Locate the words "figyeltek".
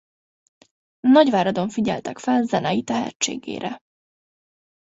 1.69-2.17